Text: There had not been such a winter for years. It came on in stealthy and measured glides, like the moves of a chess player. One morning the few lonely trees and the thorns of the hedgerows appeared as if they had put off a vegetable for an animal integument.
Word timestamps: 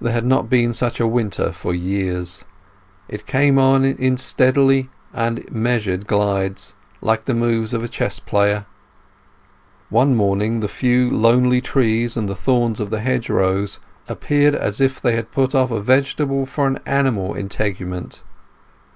There 0.00 0.12
had 0.12 0.26
not 0.26 0.48
been 0.48 0.72
such 0.72 1.00
a 1.00 1.08
winter 1.08 1.50
for 1.50 1.74
years. 1.74 2.44
It 3.08 3.26
came 3.26 3.58
on 3.58 3.84
in 3.84 4.16
stealthy 4.16 4.90
and 5.12 5.44
measured 5.50 6.06
glides, 6.06 6.74
like 7.00 7.24
the 7.24 7.34
moves 7.34 7.74
of 7.74 7.82
a 7.82 7.88
chess 7.88 8.20
player. 8.20 8.66
One 9.88 10.14
morning 10.14 10.60
the 10.60 10.68
few 10.68 11.10
lonely 11.10 11.60
trees 11.60 12.16
and 12.16 12.28
the 12.28 12.36
thorns 12.36 12.78
of 12.78 12.90
the 12.90 13.00
hedgerows 13.00 13.80
appeared 14.08 14.54
as 14.54 14.80
if 14.80 15.00
they 15.00 15.16
had 15.16 15.32
put 15.32 15.52
off 15.52 15.72
a 15.72 15.80
vegetable 15.80 16.46
for 16.46 16.68
an 16.68 16.78
animal 16.86 17.34
integument. 17.34 18.22